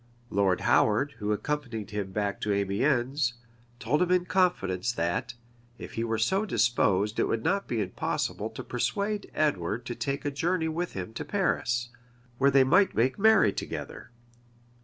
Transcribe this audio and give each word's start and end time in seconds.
Lord 0.31 0.61
Howard, 0.61 1.11
who 1.19 1.31
accompanied 1.31 1.91
him 1.91 2.11
back 2.11 2.41
to 2.41 2.51
Amiens, 2.51 3.35
told 3.77 4.01
him 4.01 4.09
in 4.09 4.25
confidence 4.25 4.91
that, 4.91 5.35
if 5.77 5.93
he 5.93 6.03
were 6.03 6.17
so 6.17 6.43
disposed 6.43 7.19
it 7.19 7.27
would 7.27 7.43
not 7.43 7.67
be 7.67 7.83
impossible 7.83 8.49
to 8.49 8.63
persuade 8.63 9.29
Edward 9.35 9.85
to 9.85 9.93
take 9.93 10.25
a 10.25 10.31
journey 10.31 10.69
with 10.69 10.93
him 10.93 11.13
to 11.13 11.23
Paris, 11.23 11.89
where 12.39 12.49
they 12.49 12.63
might 12.63 12.95
make 12.95 13.19
merry 13.19 13.53
together. 13.53 14.09